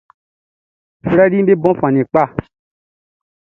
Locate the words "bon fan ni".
1.61-2.01